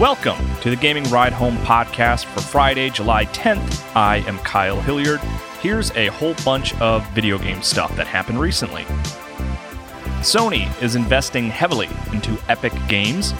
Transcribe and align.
Welcome 0.00 0.38
to 0.62 0.70
the 0.70 0.76
Gaming 0.76 1.04
Ride 1.04 1.32
Home 1.32 1.56
podcast 1.58 2.24
for 2.24 2.40
Friday, 2.40 2.90
July 2.90 3.26
10th. 3.26 3.94
I 3.94 4.16
am 4.26 4.38
Kyle 4.38 4.80
Hilliard. 4.80 5.20
Here's 5.60 5.92
a 5.92 6.08
whole 6.08 6.34
bunch 6.44 6.74
of 6.80 7.08
video 7.10 7.38
game 7.38 7.62
stuff 7.62 7.94
that 7.94 8.08
happened 8.08 8.40
recently. 8.40 8.82
Sony 10.20 10.66
is 10.82 10.96
investing 10.96 11.48
heavily 11.48 11.88
into 12.12 12.36
Epic 12.48 12.72
Games. 12.88 13.34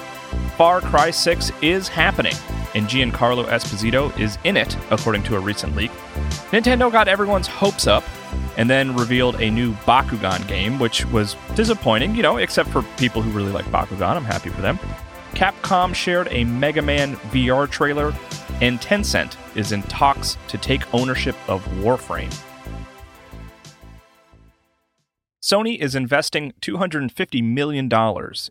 Far 0.57 0.81
Cry 0.81 1.11
6 1.11 1.51
is 1.61 1.89
happening, 1.89 2.35
and 2.77 2.87
Giancarlo 2.87 3.47
Esposito 3.47 4.17
is 4.17 4.39
in 4.45 4.57
it, 4.57 4.77
according 4.93 5.25
to 5.25 5.35
a 5.35 5.41
recent 5.41 5.75
leak. 5.75 5.91
Nintendo 6.53 6.91
got 6.91 7.09
everyone's 7.09 7.49
hopes 7.49 7.89
up 7.89 8.05
and 8.57 8.71
then 8.71 8.95
revealed 8.95 9.41
a 9.41 9.51
new 9.51 9.73
Bakugan 9.87 10.47
game, 10.47 10.79
which 10.79 11.05
was 11.07 11.35
disappointing, 11.57 12.15
you 12.15 12.23
know, 12.23 12.37
except 12.37 12.69
for 12.69 12.83
people 12.97 13.23
who 13.23 13.33
really 13.33 13.51
like 13.51 13.65
Bakugan. 13.67 14.15
I'm 14.15 14.25
happy 14.25 14.51
for 14.51 14.63
them. 14.63 14.79
Capcom 15.35 15.93
shared 15.93 16.29
a 16.31 16.45
Mega 16.45 16.81
Man 16.81 17.17
VR 17.33 17.69
trailer, 17.69 18.15
and 18.61 18.81
Tencent 18.81 19.37
is 19.57 19.73
in 19.73 19.83
talks 19.83 20.39
to 20.47 20.57
take 20.57 20.95
ownership 20.95 21.35
of 21.49 21.65
Warframe. 21.81 22.33
Sony 25.43 25.77
is 25.77 25.97
investing 25.97 26.53
$250 26.63 27.43
million 27.43 27.91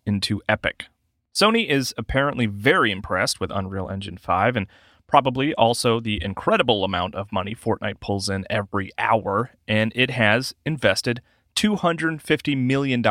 into 0.05 0.41
Epic. 0.49 0.87
Sony 1.33 1.69
is 1.69 1.93
apparently 1.97 2.47
very 2.47 2.91
impressed 2.91 3.39
with 3.39 3.49
Unreal 3.49 3.87
Engine 3.87 4.17
5 4.17 4.57
and 4.57 4.67
probably 5.07 5.53
also 5.53 6.01
the 6.01 6.21
incredible 6.21 6.83
amount 6.83 7.15
of 7.15 7.31
money 7.31 7.55
Fortnite 7.55 8.01
pulls 8.01 8.27
in 8.27 8.45
every 8.49 8.91
hour, 8.97 9.51
and 9.69 9.93
it 9.95 10.11
has 10.11 10.53
invested 10.65 11.21
$250 11.55 12.57
million 12.57 13.01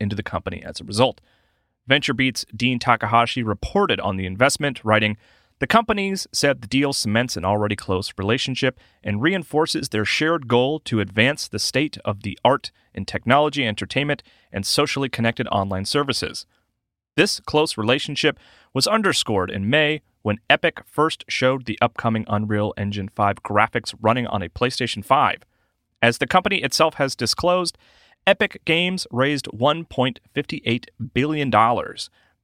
into 0.00 0.16
the 0.16 0.22
company 0.22 0.62
as 0.64 0.80
a 0.80 0.84
result. 0.84 1.20
VentureBeat's 1.88 2.44
Dean 2.54 2.78
Takahashi 2.78 3.42
reported 3.42 3.98
on 4.00 4.16
the 4.16 4.26
investment, 4.26 4.84
writing, 4.84 5.16
The 5.58 5.66
companies 5.66 6.26
said 6.32 6.60
the 6.60 6.68
deal 6.68 6.92
cements 6.92 7.36
an 7.36 7.44
already 7.44 7.76
close 7.76 8.12
relationship 8.18 8.78
and 9.02 9.22
reinforces 9.22 9.88
their 9.88 10.04
shared 10.04 10.46
goal 10.46 10.80
to 10.80 11.00
advance 11.00 11.48
the 11.48 11.58
state 11.58 11.96
of 12.04 12.22
the 12.22 12.38
art 12.44 12.70
in 12.94 13.06
technology, 13.06 13.66
entertainment, 13.66 14.22
and 14.52 14.66
socially 14.66 15.08
connected 15.08 15.48
online 15.48 15.86
services. 15.86 16.46
This 17.16 17.40
close 17.40 17.76
relationship 17.76 18.38
was 18.72 18.86
underscored 18.86 19.50
in 19.50 19.68
May 19.68 20.02
when 20.22 20.38
Epic 20.48 20.82
first 20.84 21.24
showed 21.26 21.64
the 21.64 21.78
upcoming 21.80 22.24
Unreal 22.28 22.74
Engine 22.76 23.08
5 23.08 23.42
graphics 23.42 23.94
running 24.00 24.26
on 24.26 24.42
a 24.42 24.48
PlayStation 24.48 25.04
5. 25.04 25.42
As 26.00 26.18
the 26.18 26.26
company 26.26 26.62
itself 26.62 26.94
has 26.94 27.16
disclosed, 27.16 27.76
Epic 28.26 28.60
Games 28.64 29.06
raised 29.10 29.46
$1.58 29.46 30.86
billion 31.14 31.52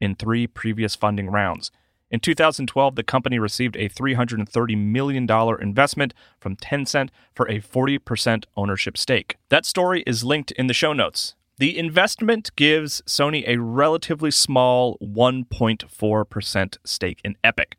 in 0.01 0.15
three 0.15 0.47
previous 0.47 0.95
funding 0.95 1.31
rounds. 1.31 1.71
In 2.11 2.21
2012, 2.21 2.95
the 2.95 3.03
company 3.03 3.39
received 3.39 3.77
a 3.77 3.89
$330 3.89 4.79
million 4.79 5.29
investment 5.61 6.15
from 6.39 6.57
Tencent 6.57 7.09
for 7.35 7.47
a 7.49 7.61
40% 7.61 8.45
ownership 8.57 8.97
stake. 8.97 9.37
That 9.49 9.67
story 9.67 10.05
is 10.07 10.23
linked 10.23 10.53
in 10.53 10.69
the 10.69 10.75
show 10.75 10.93
notes. 10.93 11.35
The 11.59 11.79
investment 11.79 12.51
gives 12.57 13.03
Sony 13.03 13.47
a 13.47 13.59
relatively 13.59 14.31
small 14.31 14.99
1.4% 14.99 16.77
stake 16.85 17.21
in 17.25 17.37
Epic. 17.45 17.77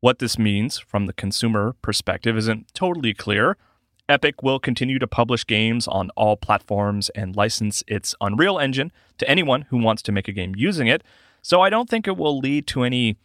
What 0.00 0.18
this 0.18 0.38
means 0.38 0.78
from 0.78 1.06
the 1.06 1.12
consumer 1.12 1.74
perspective 1.82 2.36
isn't 2.36 2.74
totally 2.74 3.14
clear. 3.14 3.56
Epic 4.12 4.42
will 4.42 4.58
continue 4.58 4.98
to 4.98 5.06
publish 5.06 5.46
games 5.46 5.88
on 5.88 6.10
all 6.10 6.36
platforms 6.36 7.08
and 7.10 7.34
license 7.34 7.82
its 7.88 8.14
Unreal 8.20 8.58
Engine 8.58 8.92
to 9.16 9.28
anyone 9.28 9.62
who 9.70 9.78
wants 9.78 10.02
to 10.02 10.12
make 10.12 10.28
a 10.28 10.32
game 10.32 10.54
using 10.54 10.86
it, 10.86 11.02
so 11.40 11.62
I 11.62 11.70
don't 11.70 11.88
think 11.88 12.06
it 12.06 12.18
will 12.18 12.38
lead 12.38 12.66
to 12.68 12.84
any 12.84 13.16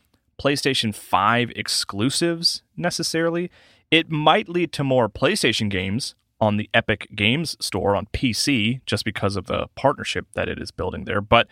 PlayStation 0.41 0.95
5 0.95 1.51
exclusives 1.55 2.63
necessarily. 2.77 3.51
It 3.91 4.09
might 4.09 4.47
lead 4.47 4.71
to 4.73 4.83
more 4.83 5.09
PlayStation 5.09 5.69
games 5.69 6.15
on 6.39 6.57
the 6.57 6.69
Epic 6.73 7.09
Games 7.15 7.57
Store 7.59 7.95
on 7.95 8.05
PC 8.07 8.79
just 8.85 9.03
because 9.03 9.35
of 9.35 9.47
the 9.47 9.67
partnership 9.75 10.27
that 10.35 10.47
it 10.47 10.57
is 10.59 10.71
building 10.71 11.03
there, 11.03 11.21
but 11.21 11.47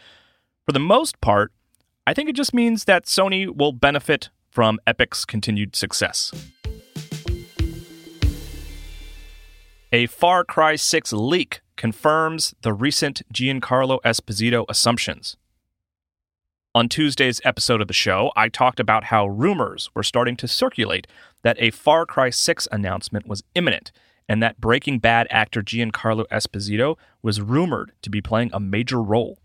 for 0.66 0.72
the 0.72 0.80
most 0.80 1.20
part, 1.20 1.52
I 2.08 2.14
think 2.14 2.30
it 2.30 2.36
just 2.36 2.54
means 2.54 2.86
that 2.86 3.06
Sony 3.06 3.54
will 3.54 3.74
benefit 3.74 4.30
from 4.50 4.80
Epic's 4.88 5.26
continued 5.26 5.76
success. 5.76 6.32
A 9.96 10.08
Far 10.08 10.44
Cry 10.44 10.76
6 10.76 11.14
leak 11.14 11.62
confirms 11.78 12.54
the 12.64 12.74
recent 12.74 13.22
Giancarlo 13.34 14.02
Esposito 14.04 14.66
assumptions. 14.68 15.38
On 16.74 16.90
Tuesday's 16.90 17.40
episode 17.46 17.80
of 17.80 17.88
the 17.88 17.94
show, 17.94 18.30
I 18.36 18.50
talked 18.50 18.82
about 18.82 19.06
how 19.06 19.26
rumors 19.26 19.90
were 19.96 20.04
starting 20.04 20.36
to 20.36 20.50
circulate 20.50 21.08
that 21.44 21.56
a 21.62 21.72
Far 21.72 22.06
Cry 22.06 22.30
6 22.30 22.68
announcement 22.74 23.26
was 23.26 23.46
imminent 23.56 23.94
and 24.28 24.44
that 24.44 24.60
Breaking 24.60 25.00
Bad 25.00 25.28
actor 25.30 25.62
Giancarlo 25.62 26.26
Esposito 26.28 26.98
was 27.22 27.40
rumored 27.40 27.94
to 28.02 28.10
be 28.10 28.20
playing 28.20 28.50
a 28.52 28.60
major 28.60 29.02
role. 29.02 29.40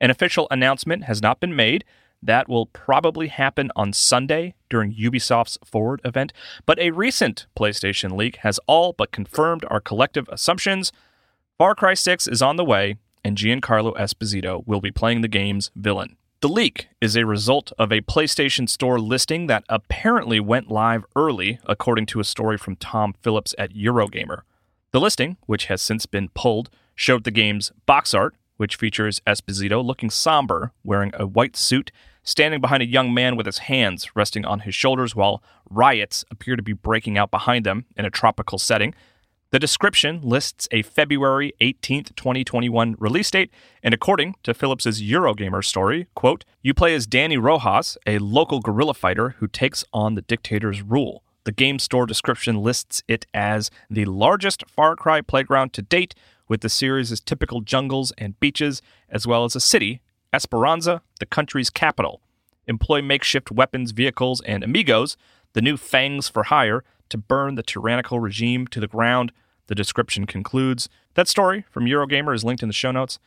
An 0.00 0.10
official 0.10 0.48
announcement 0.50 1.04
has 1.04 1.22
not 1.22 1.38
been 1.38 1.54
made, 1.54 1.84
that 2.22 2.48
will 2.48 2.66
probably 2.66 3.28
happen 3.28 3.70
on 3.74 3.92
Sunday 3.92 4.54
during 4.70 4.94
Ubisoft's 4.94 5.58
Forward 5.64 6.00
event, 6.04 6.32
but 6.64 6.78
a 6.78 6.90
recent 6.90 7.46
PlayStation 7.56 8.16
leak 8.16 8.36
has 8.36 8.60
all 8.66 8.92
but 8.92 9.12
confirmed 9.12 9.64
our 9.68 9.80
collective 9.80 10.28
assumptions. 10.30 10.92
Far 11.58 11.74
Cry 11.74 11.94
6 11.94 12.28
is 12.28 12.40
on 12.40 12.56
the 12.56 12.64
way, 12.64 12.96
and 13.24 13.36
Giancarlo 13.36 13.96
Esposito 13.96 14.66
will 14.66 14.80
be 14.80 14.90
playing 14.90 15.20
the 15.20 15.28
game's 15.28 15.70
villain. 15.74 16.16
The 16.40 16.48
leak 16.48 16.88
is 17.00 17.16
a 17.16 17.24
result 17.24 17.72
of 17.78 17.92
a 17.92 18.00
PlayStation 18.00 18.68
Store 18.68 18.98
listing 18.98 19.46
that 19.46 19.62
apparently 19.68 20.40
went 20.40 20.70
live 20.70 21.04
early, 21.14 21.60
according 21.66 22.06
to 22.06 22.20
a 22.20 22.24
story 22.24 22.58
from 22.58 22.74
Tom 22.76 23.14
Phillips 23.22 23.54
at 23.58 23.74
Eurogamer. 23.74 24.40
The 24.90 25.00
listing, 25.00 25.36
which 25.46 25.66
has 25.66 25.80
since 25.80 26.04
been 26.04 26.30
pulled, 26.30 26.68
showed 26.96 27.22
the 27.24 27.30
game's 27.30 27.70
box 27.86 28.12
art, 28.12 28.34
which 28.56 28.76
features 28.76 29.20
Esposito 29.26 29.84
looking 29.84 30.10
somber, 30.10 30.72
wearing 30.82 31.12
a 31.14 31.26
white 31.26 31.56
suit 31.56 31.92
standing 32.22 32.60
behind 32.60 32.82
a 32.82 32.86
young 32.86 33.12
man 33.12 33.36
with 33.36 33.46
his 33.46 33.58
hands 33.58 34.14
resting 34.14 34.44
on 34.44 34.60
his 34.60 34.74
shoulders 34.74 35.16
while 35.16 35.42
riots 35.68 36.24
appear 36.30 36.56
to 36.56 36.62
be 36.62 36.72
breaking 36.72 37.18
out 37.18 37.30
behind 37.30 37.66
them 37.66 37.84
in 37.96 38.04
a 38.04 38.10
tropical 38.10 38.58
setting. 38.58 38.94
The 39.50 39.58
description 39.58 40.20
lists 40.22 40.66
a 40.70 40.80
February 40.80 41.52
18th, 41.60 42.16
2021 42.16 42.96
release 42.98 43.30
date, 43.30 43.50
and 43.82 43.92
according 43.92 44.34
to 44.44 44.54
Phillips's 44.54 45.02
Eurogamer 45.02 45.62
story, 45.62 46.06
quote, 46.14 46.44
you 46.62 46.72
play 46.72 46.94
as 46.94 47.06
Danny 47.06 47.36
Rojas, 47.36 47.98
a 48.06 48.18
local 48.18 48.60
guerrilla 48.60 48.94
fighter 48.94 49.36
who 49.40 49.46
takes 49.46 49.84
on 49.92 50.14
the 50.14 50.22
dictator's 50.22 50.80
rule. 50.80 51.22
The 51.44 51.52
game 51.52 51.78
store 51.78 52.06
description 52.06 52.62
lists 52.62 53.02
it 53.08 53.26
as 53.34 53.70
the 53.90 54.06
largest 54.06 54.64
Far 54.70 54.96
Cry 54.96 55.20
playground 55.20 55.72
to 55.74 55.82
date, 55.82 56.14
with 56.48 56.60
the 56.60 56.68
series' 56.68 57.20
typical 57.20 57.60
jungles 57.60 58.12
and 58.16 58.38
beaches, 58.38 58.80
as 59.08 59.26
well 59.26 59.44
as 59.44 59.56
a 59.56 59.60
city 59.60 60.00
Esperanza, 60.32 61.02
the 61.20 61.26
country's 61.26 61.70
capital. 61.70 62.20
Employ 62.66 63.02
makeshift 63.02 63.50
weapons, 63.50 63.90
vehicles, 63.90 64.40
and 64.42 64.62
amigos, 64.62 65.16
the 65.52 65.62
new 65.62 65.76
fangs 65.76 66.28
for 66.28 66.44
hire, 66.44 66.84
to 67.08 67.18
burn 67.18 67.56
the 67.56 67.62
tyrannical 67.62 68.20
regime 68.20 68.66
to 68.68 68.80
the 68.80 68.86
ground. 68.86 69.32
The 69.66 69.74
description 69.74 70.26
concludes. 70.26 70.88
That 71.14 71.28
story 71.28 71.64
from 71.70 71.84
Eurogamer 71.84 72.34
is 72.34 72.44
linked 72.44 72.62
in 72.62 72.68
the 72.68 72.74
show 72.74 72.90
notes. 72.90 73.18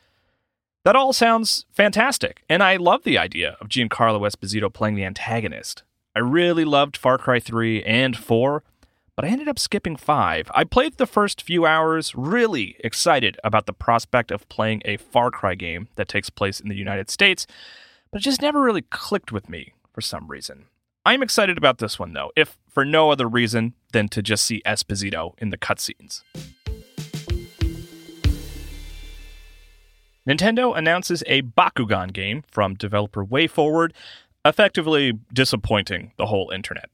That 0.84 0.96
all 0.96 1.14
sounds 1.14 1.66
fantastic, 1.72 2.44
and 2.50 2.62
I 2.62 2.78
love 2.78 3.04
the 3.04 3.18
idea 3.18 3.58
of 3.60 3.70
Giancarlo 3.70 4.22
Esposito 4.22 4.72
playing 4.72 4.96
the 4.96 5.04
antagonist. 5.04 5.84
I 6.16 6.20
really 6.20 6.64
loved 6.64 6.96
Far 6.96 7.18
Cry 7.18 7.40
3 7.40 7.84
and 7.84 8.16
4, 8.16 8.64
but 9.16 9.24
I 9.24 9.30
ended 9.30 9.48
up 9.48 9.58
skipping 9.58 9.96
5. 9.96 10.52
I 10.54 10.64
played 10.66 10.98
the 10.98 11.06
first 11.06 11.42
few 11.42 11.66
hours 11.66 12.14
really 12.16 12.76
excited 12.80 13.38
about 13.44 13.66
the 13.66 13.74
prospect 13.74 14.30
of 14.30 14.48
playing 14.50 14.82
a 14.84 14.98
Far 14.98 15.32
Cry 15.32 15.56
game 15.56 15.88
that 15.96 16.10
takes 16.10 16.30
place 16.30 16.60
in 16.60 16.68
the 16.68 16.76
United 16.76 17.10
States, 17.10 17.48
but 18.12 18.22
it 18.22 18.26
just 18.26 18.42
never 18.42 18.62
really 18.62 18.82
clicked 18.82 19.32
with 19.32 19.50
me 19.50 19.74
for 19.94 20.02
some 20.02 20.28
reason. 20.28 20.66
I'm 21.06 21.24
excited 21.24 21.58
about 21.58 21.78
this 21.78 21.98
one 21.98 22.14
though, 22.14 22.32
if 22.36 22.58
for 22.68 22.84
no 22.84 23.10
other 23.10 23.28
reason 23.28 23.74
than 23.94 24.10
to 24.10 24.22
just 24.22 24.46
see 24.46 24.62
Esposito 24.66 25.34
in 25.38 25.50
the 25.50 25.58
cutscenes. 25.58 26.22
Nintendo 30.28 30.76
announces 30.76 31.24
a 31.28 31.44
Bakugan 31.44 32.12
game 32.12 32.44
from 32.52 32.74
developer 32.74 33.24
WayForward, 33.24 33.92
effectively 34.44 35.14
disappointing 35.32 36.12
the 36.18 36.26
whole 36.26 36.50
internet. 36.50 36.90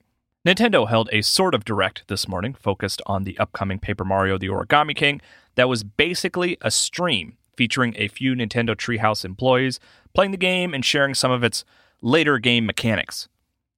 Nintendo 0.45 0.89
held 0.89 1.07
a 1.11 1.21
sort 1.21 1.53
of 1.53 1.63
direct 1.63 2.03
this 2.07 2.27
morning 2.27 2.55
focused 2.55 2.99
on 3.05 3.25
the 3.25 3.38
upcoming 3.38 3.77
Paper 3.77 4.03
Mario 4.03 4.39
The 4.39 4.47
Origami 4.47 4.95
King 4.95 5.21
that 5.53 5.69
was 5.69 5.83
basically 5.83 6.57
a 6.61 6.71
stream 6.71 7.38
featuring 7.55 7.93
a 7.95 8.07
few 8.07 8.33
Nintendo 8.33 8.75
Treehouse 8.75 9.23
employees 9.23 9.79
playing 10.15 10.31
the 10.31 10.38
game 10.38 10.73
and 10.73 10.83
sharing 10.83 11.13
some 11.13 11.29
of 11.29 11.43
its 11.43 11.63
later 12.01 12.39
game 12.39 12.65
mechanics. 12.65 13.29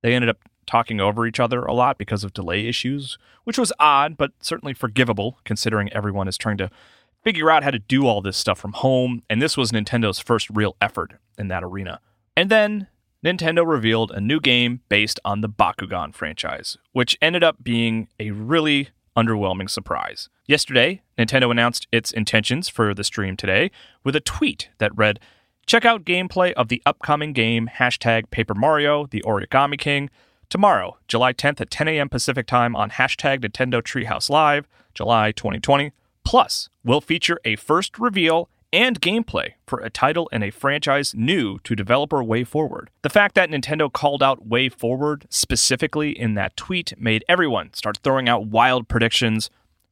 They 0.03 0.13
ended 0.13 0.29
up 0.29 0.37
talking 0.65 1.01
over 1.01 1.27
each 1.27 1.39
other 1.39 1.63
a 1.63 1.73
lot 1.73 1.97
because 1.97 2.23
of 2.23 2.33
delay 2.33 2.65
issues, 2.65 3.17
which 3.43 3.57
was 3.57 3.73
odd, 3.77 4.15
but 4.15 4.31
certainly 4.39 4.73
forgivable 4.73 5.39
considering 5.43 5.91
everyone 5.91 6.29
is 6.29 6.37
trying 6.37 6.57
to 6.59 6.71
figure 7.25 7.51
out 7.51 7.65
how 7.65 7.71
to 7.71 7.79
do 7.79 8.07
all 8.07 8.21
this 8.21 8.37
stuff 8.37 8.57
from 8.57 8.71
home, 8.71 9.21
and 9.29 9.41
this 9.41 9.57
was 9.57 9.73
Nintendo's 9.73 10.19
first 10.19 10.49
real 10.49 10.77
effort 10.79 11.15
in 11.37 11.49
that 11.49 11.63
arena. 11.63 11.99
And 12.37 12.49
then 12.49 12.87
Nintendo 13.23 13.65
revealed 13.65 14.11
a 14.11 14.19
new 14.19 14.41
game 14.41 14.81
based 14.89 15.17
on 15.23 15.39
the 15.39 15.47
Bakugan 15.47 16.13
franchise, 16.13 16.77
which 16.91 17.17
ended 17.21 17.41
up 17.41 17.63
being 17.63 18.09
a 18.19 18.31
really 18.31 18.89
underwhelming 19.15 19.69
surprise. 19.69 20.27
Yesterday, 20.45 21.01
Nintendo 21.17 21.49
announced 21.49 21.87
its 21.89 22.11
intentions 22.11 22.67
for 22.67 22.93
the 22.93 23.03
stream 23.03 23.37
today 23.37 23.71
with 24.03 24.15
a 24.17 24.19
tweet 24.19 24.69
that 24.79 24.97
read, 24.97 25.21
Check 25.65 25.85
out 25.85 26.03
gameplay 26.03 26.51
of 26.53 26.67
the 26.67 26.81
upcoming 26.85 27.31
game, 27.31 27.69
hashtag 27.73 28.29
Paper 28.29 28.53
Mario, 28.53 29.07
the 29.07 29.21
Origami 29.21 29.77
King, 29.77 30.09
tomorrow, 30.49 30.97
July 31.07 31.31
10th 31.31 31.61
at 31.61 31.71
10 31.71 31.87
a.m. 31.87 32.09
Pacific 32.09 32.45
Time 32.45 32.75
on 32.75 32.89
hashtag 32.89 33.39
Nintendo 33.39 33.81
Treehouse 33.81 34.29
Live, 34.29 34.67
July 34.93 35.31
2020. 35.31 35.93
Plus, 36.25 36.67
we'll 36.83 36.99
feature 36.99 37.39
a 37.45 37.55
first 37.55 37.97
reveal 37.97 38.49
and 38.73 38.99
gameplay 38.99 39.53
for 39.67 39.79
a 39.79 39.89
title 39.89 40.27
and 40.31 40.43
a 40.43 40.49
franchise 40.49 41.13
new 41.15 41.59
to 41.59 41.75
developer 41.75 42.17
WayForward. 42.17 42.87
The 43.03 43.09
fact 43.09 43.35
that 43.35 43.51
Nintendo 43.51 43.93
called 43.93 44.23
out 44.23 44.49
WayForward 44.49 45.25
specifically 45.29 46.17
in 46.19 46.33
that 46.33 46.57
tweet 46.57 46.93
made 46.99 47.23
everyone 47.29 47.71
start 47.73 47.99
throwing 48.03 48.27
out 48.27 48.47
wild 48.47 48.87
predictions. 48.87 49.51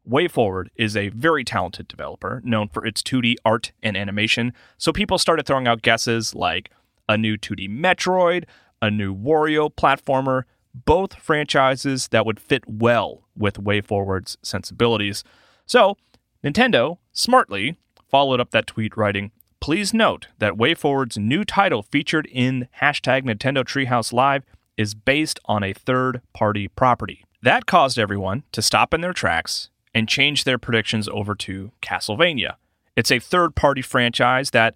WayForward 0.10 0.69
is 0.75 0.98
a 0.98 1.10
very 1.10 1.44
talented 1.44 1.88
developer 1.88 2.42
known 2.44 2.69
for 2.69 2.83
its 2.83 3.04
2D 3.04 3.36
art 3.45 3.72
and 3.83 3.95
animation, 3.95 4.51
so 4.80 4.92
people 4.92 5.19
started 5.19 5.45
throwing 5.45 5.68
out 5.68 5.84
guesses 5.84 6.34
like 6.34 6.72
a 7.07 7.18
new 7.18 7.38
2D 7.38 7.69
Metroid, 7.69 8.45
a 8.81 8.89
new 8.89 9.16
Wario 9.16 9.72
platformer, 9.72 10.44
both 10.74 11.16
franchises 11.16 12.07
that 12.07 12.25
would 12.25 12.39
fit 12.39 12.63
well 12.68 13.27
with 13.38 13.63
WayForward's 13.63 14.38
sensibilities. 14.42 15.24
So, 15.68 15.98
Nintendo, 16.44 16.98
smartly, 17.12 17.77
followed 18.12 18.40
up 18.40 18.52
that 18.52 18.68
tweet 18.68 18.96
writing, 18.96 19.31
Please 19.62 19.94
note 19.94 20.28
that 20.40 20.54
WayForward's 20.54 21.18
new 21.18 21.46
title 21.46 21.84
featured 21.84 22.28
in 22.31 22.68
hashtag 22.81 23.24
Nintendo 23.24 23.63
Treehouse 23.63 24.12
Live 24.12 24.44
is 24.75 24.96
based 24.96 25.40
on 25.46 25.63
a 25.63 25.74
third 25.74 26.22
party 26.34 26.68
property. 26.68 27.24
That 27.44 27.68
caused 27.68 28.00
everyone 28.00 28.44
to 28.54 28.62
stop 28.62 28.94
in 28.94 29.02
their 29.02 29.13
tracks 29.13 29.69
and 29.94 30.10
change 30.10 30.44
their 30.44 30.58
predictions 30.58 31.08
over 31.10 31.36
to 31.36 31.72
Castlevania. 31.81 32.56
It's 32.96 33.12
a 33.12 33.19
third 33.19 33.56
party 33.56 33.84
franchise 33.84 34.50
that, 34.52 34.74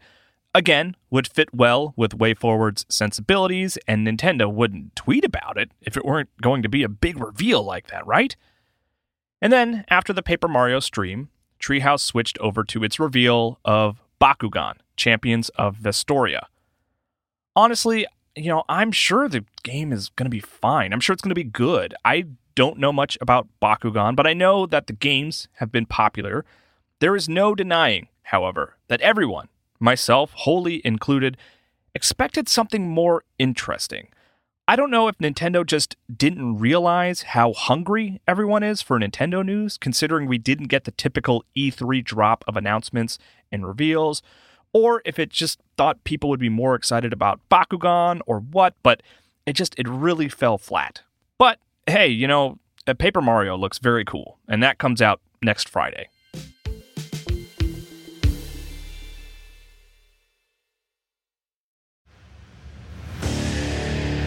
again, 0.53 0.95
would 1.09 1.27
fit 1.27 1.53
well 1.53 1.93
with 1.95 2.17
WayForward's 2.17 2.85
sensibilities, 2.87 3.77
and 3.87 4.05
Nintendo 4.05 4.51
wouldn't 4.51 4.95
tweet 4.95 5.25
about 5.25 5.57
it 5.57 5.71
if 5.81 5.97
it 5.97 6.05
weren't 6.05 6.29
going 6.41 6.61
to 6.61 6.69
be 6.69 6.83
a 6.83 6.89
big 6.89 7.19
reveal 7.19 7.63
like 7.63 7.87
that, 7.87 8.05
right? 8.05 8.35
And 9.41 9.51
then, 9.51 9.83
after 9.89 10.13
the 10.13 10.23
Paper 10.23 10.47
Mario 10.47 10.79
stream, 10.79 11.29
Treehouse 11.65 12.01
switched 12.01 12.37
over 12.39 12.63
to 12.63 12.83
its 12.83 12.99
reveal 12.99 13.59
of 13.65 13.99
Bakugan, 14.21 14.75
Champions 14.97 15.49
of 15.49 15.77
Vestoria. 15.77 16.45
Honestly, 17.55 18.05
you 18.35 18.49
know, 18.49 18.63
I'm 18.69 18.91
sure 18.91 19.27
the 19.27 19.45
game 19.63 19.91
is 19.91 20.09
going 20.09 20.25
to 20.25 20.29
be 20.29 20.39
fine. 20.39 20.93
I'm 20.93 20.99
sure 20.99 21.13
it's 21.13 21.23
going 21.23 21.31
to 21.31 21.35
be 21.35 21.43
good. 21.43 21.95
I 22.05 22.25
don't 22.53 22.77
know 22.77 22.93
much 22.93 23.17
about 23.19 23.47
Bakugan, 23.61 24.15
but 24.15 24.27
I 24.27 24.33
know 24.33 24.67
that 24.67 24.85
the 24.85 24.93
games 24.93 25.47
have 25.53 25.71
been 25.71 25.87
popular. 25.87 26.45
There 26.99 27.15
is 27.15 27.27
no 27.27 27.55
denying, 27.55 28.09
however, 28.23 28.75
that 28.87 29.01
everyone, 29.01 29.47
myself 29.79 30.33
wholly 30.33 30.85
included, 30.85 31.35
expected 31.95 32.47
something 32.47 32.87
more 32.87 33.23
interesting. 33.39 34.09
I 34.67 34.75
don't 34.75 34.89
know 34.89 35.07
if 35.07 35.19
Nintendo 35.19 35.63
just 35.63 35.95
didn't 36.15 36.57
realize 36.57 37.21
how 37.21 37.53
hungry 37.53 38.19
everyone 38.27 38.63
is 38.63 38.81
for 38.81 38.99
Nintendo 38.99 39.45
news, 39.45 39.77
considering 39.77 40.27
we 40.27 40.39
didn't 40.39 40.69
get 40.69 40.85
the 40.85 40.91
typical 40.91 41.45
E3 41.55 42.03
drop 42.03 42.43
of 42.47 42.57
announcements 42.57 43.19
and 43.51 43.67
reveals, 43.67 44.23
or 44.73 45.03
if 45.05 45.19
it 45.19 45.29
just 45.29 45.59
thought 45.77 46.03
people 46.03 46.31
would 46.31 46.39
be 46.39 46.49
more 46.49 46.73
excited 46.73 47.13
about 47.13 47.39
Bakugan 47.47 48.21
or 48.25 48.39
what, 48.39 48.73
but 48.81 49.03
it 49.45 49.53
just, 49.53 49.77
it 49.77 49.87
really 49.87 50.29
fell 50.29 50.57
flat. 50.57 51.03
But 51.37 51.59
hey, 51.85 52.07
you 52.07 52.27
know, 52.27 52.57
uh, 52.87 52.95
Paper 52.95 53.21
Mario 53.21 53.55
looks 53.55 53.77
very 53.77 54.03
cool, 54.03 54.39
and 54.47 54.63
that 54.63 54.79
comes 54.79 54.99
out 54.99 55.21
next 55.43 55.69
Friday. 55.69 56.09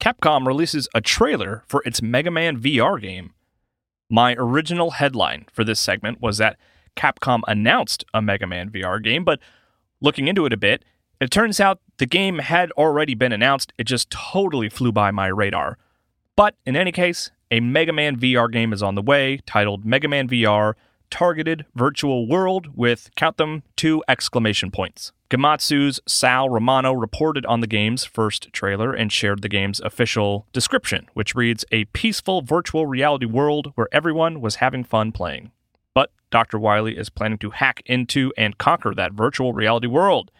Capcom 0.00 0.46
releases 0.46 0.88
a 0.94 1.02
trailer 1.02 1.62
for 1.66 1.82
its 1.84 2.00
Mega 2.00 2.30
Man 2.30 2.58
VR 2.58 3.00
game. 3.00 3.34
My 4.08 4.34
original 4.38 4.92
headline 4.92 5.44
for 5.52 5.62
this 5.62 5.78
segment 5.78 6.22
was 6.22 6.38
that 6.38 6.56
Capcom 6.96 7.42
announced 7.46 8.04
a 8.14 8.22
Mega 8.22 8.46
Man 8.46 8.70
VR 8.70 9.02
game, 9.02 9.24
but 9.24 9.40
looking 10.00 10.26
into 10.26 10.46
it 10.46 10.54
a 10.54 10.56
bit, 10.56 10.86
it 11.20 11.30
turns 11.30 11.60
out 11.60 11.80
the 11.98 12.06
game 12.06 12.38
had 12.38 12.72
already 12.72 13.14
been 13.14 13.30
announced. 13.30 13.74
It 13.76 13.84
just 13.84 14.08
totally 14.08 14.70
flew 14.70 14.90
by 14.90 15.10
my 15.10 15.26
radar. 15.26 15.76
But 16.34 16.54
in 16.64 16.76
any 16.76 16.92
case, 16.92 17.30
a 17.50 17.60
Mega 17.60 17.92
Man 17.92 18.16
VR 18.18 18.50
game 18.50 18.72
is 18.72 18.82
on 18.82 18.94
the 18.94 19.02
way 19.02 19.40
titled 19.44 19.84
Mega 19.84 20.08
Man 20.08 20.28
VR 20.28 20.74
Targeted 21.10 21.66
Virtual 21.74 22.26
World 22.26 22.68
with, 22.74 23.10
count 23.16 23.36
them, 23.36 23.62
two 23.76 24.02
exclamation 24.08 24.70
points. 24.70 25.12
Gematsu's 25.30 26.00
Sal 26.08 26.48
Romano 26.48 26.92
reported 26.92 27.46
on 27.46 27.60
the 27.60 27.68
game's 27.68 28.04
first 28.04 28.52
trailer 28.52 28.92
and 28.92 29.12
shared 29.12 29.42
the 29.42 29.48
game's 29.48 29.80
official 29.80 30.46
description, 30.52 31.06
which 31.14 31.34
reads 31.34 31.64
A 31.70 31.84
peaceful 31.86 32.42
virtual 32.42 32.86
reality 32.86 33.26
world 33.26 33.72
where 33.76 33.88
everyone 33.92 34.40
was 34.40 34.56
having 34.56 34.82
fun 34.82 35.12
playing. 35.12 35.52
But 35.94 36.10
Dr. 36.30 36.58
Wily 36.58 36.96
is 36.96 37.10
planning 37.10 37.38
to 37.38 37.50
hack 37.50 37.82
into 37.86 38.32
and 38.36 38.58
conquer 38.58 38.92
that 38.94 39.12
virtual 39.12 39.52
reality 39.52 39.86
world. 39.86 40.32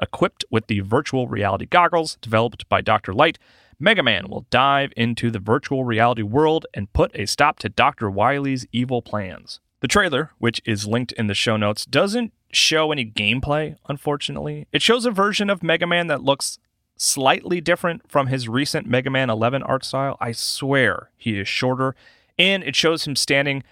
Equipped 0.00 0.44
with 0.50 0.66
the 0.68 0.80
virtual 0.80 1.26
reality 1.26 1.66
goggles 1.66 2.16
developed 2.20 2.68
by 2.68 2.80
Dr. 2.80 3.12
Light, 3.12 3.38
Mega 3.78 4.02
Man 4.02 4.28
will 4.28 4.46
dive 4.50 4.92
into 4.96 5.30
the 5.30 5.38
virtual 5.38 5.84
reality 5.84 6.22
world 6.22 6.66
and 6.72 6.92
put 6.92 7.10
a 7.14 7.26
stop 7.26 7.58
to 7.58 7.68
Dr. 7.68 8.10
Wily's 8.10 8.66
evil 8.72 9.02
plans. 9.02 9.60
The 9.86 9.92
trailer, 9.92 10.32
which 10.38 10.60
is 10.64 10.88
linked 10.88 11.12
in 11.12 11.28
the 11.28 11.34
show 11.34 11.56
notes, 11.56 11.86
doesn't 11.86 12.32
show 12.50 12.90
any 12.90 13.04
gameplay, 13.04 13.76
unfortunately. 13.88 14.66
It 14.72 14.82
shows 14.82 15.06
a 15.06 15.12
version 15.12 15.48
of 15.48 15.62
Mega 15.62 15.86
Man 15.86 16.08
that 16.08 16.24
looks 16.24 16.58
slightly 16.96 17.60
different 17.60 18.10
from 18.10 18.26
his 18.26 18.48
recent 18.48 18.88
Mega 18.88 19.10
Man 19.10 19.30
11 19.30 19.62
art 19.62 19.84
style. 19.84 20.16
I 20.18 20.32
swear 20.32 21.10
he 21.16 21.38
is 21.38 21.46
shorter, 21.46 21.94
and 22.36 22.64
it 22.64 22.74
shows 22.74 23.06
him 23.06 23.14
standing 23.14 23.62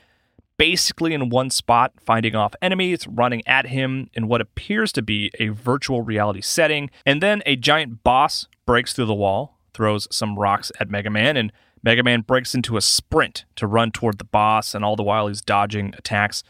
basically 0.57 1.15
in 1.15 1.31
one 1.31 1.51
spot, 1.51 1.95
finding 1.99 2.37
off 2.37 2.55
enemies 2.63 3.09
running 3.09 3.43
at 3.45 3.67
him 3.67 4.09
in 4.15 4.29
what 4.29 4.41
appears 4.41 4.93
to 4.93 5.03
be 5.03 5.33
a 5.41 5.49
virtual 5.49 6.03
reality 6.03 6.43
setting. 6.43 6.91
And 7.05 7.21
then 7.21 7.43
a 7.45 7.57
giant 7.57 8.05
boss 8.05 8.47
breaks 8.67 8.93
through 8.93 9.07
the 9.07 9.15
wall, 9.15 9.59
throws 9.73 10.07
some 10.13 10.39
rocks 10.39 10.71
at 10.79 10.89
Mega 10.89 11.11
Man, 11.11 11.37
and 11.37 11.51
Mega 11.85 12.03
Man 12.03 12.23
breaks 12.23 12.55
into 12.55 12.79
a 12.79 12.81
sprint 12.81 13.45
to 13.57 13.67
run 13.67 13.91
toward 13.91 14.17
the 14.17 14.25
boss, 14.25 14.75
and 14.75 14.83
all 14.85 14.97
the 14.97 15.03
while 15.03 15.29
he's 15.29 15.43
dodging 15.43 15.95
attacks. 15.99 16.43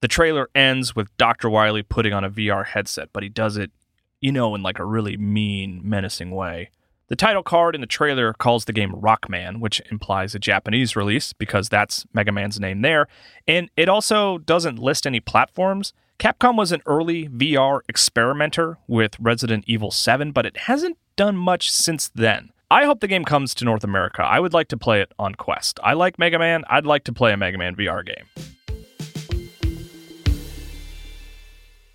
The 0.00 0.08
trailer 0.08 0.50
ends 0.52 0.96
with 0.96 1.16
Dr. 1.16 1.48
Wily 1.48 1.82
putting 1.82 2.12
on 2.12 2.24
a 2.24 2.30
VR 2.30 2.66
headset, 2.66 3.10
but 3.12 3.22
he 3.22 3.28
does 3.28 3.56
it, 3.56 3.70
you 4.20 4.32
know, 4.32 4.54
in 4.56 4.62
like 4.62 4.80
a 4.80 4.84
really 4.84 5.16
mean, 5.16 5.80
menacing 5.84 6.32
way. 6.32 6.70
The 7.06 7.16
title 7.16 7.42
card 7.42 7.74
in 7.74 7.80
the 7.80 7.86
trailer 7.86 8.32
calls 8.32 8.64
the 8.64 8.72
game 8.72 8.92
Rockman, 8.92 9.60
which 9.60 9.80
implies 9.90 10.34
a 10.34 10.40
Japanese 10.40 10.96
release 10.96 11.32
because 11.32 11.68
that's 11.68 12.04
Mega 12.12 12.32
Man's 12.32 12.58
name 12.58 12.82
there. 12.82 13.06
And 13.46 13.70
it 13.76 13.88
also 13.88 14.38
doesn't 14.38 14.78
list 14.78 15.06
any 15.06 15.20
platforms. 15.20 15.92
Capcom 16.18 16.56
was 16.56 16.72
an 16.72 16.82
early 16.86 17.28
VR 17.28 17.80
experimenter 17.88 18.78
with 18.86 19.16
Resident 19.20 19.64
Evil 19.66 19.90
7, 19.90 20.32
but 20.32 20.46
it 20.46 20.56
hasn't 20.56 20.98
done 21.16 21.36
much 21.36 21.70
since 21.70 22.08
then. 22.08 22.50
I 22.72 22.84
hope 22.84 23.00
the 23.00 23.08
game 23.08 23.24
comes 23.24 23.52
to 23.56 23.64
North 23.64 23.82
America. 23.82 24.22
I 24.22 24.38
would 24.38 24.52
like 24.52 24.68
to 24.68 24.76
play 24.76 25.00
it 25.00 25.10
on 25.18 25.34
Quest. 25.34 25.80
I 25.82 25.94
like 25.94 26.20
Mega 26.20 26.38
Man. 26.38 26.62
I'd 26.70 26.86
like 26.86 27.02
to 27.04 27.12
play 27.12 27.32
a 27.32 27.36
Mega 27.36 27.58
Man 27.58 27.74
VR 27.74 28.06
game. 28.06 28.26